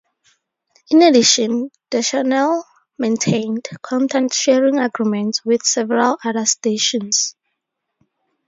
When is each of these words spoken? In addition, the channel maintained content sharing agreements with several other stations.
In 0.89 1.03
addition, 1.03 1.69
the 1.91 2.01
channel 2.01 2.63
maintained 2.97 3.67
content 3.83 4.33
sharing 4.33 4.79
agreements 4.79 5.45
with 5.45 5.61
several 5.61 6.17
other 6.25 6.47
stations. 6.47 7.35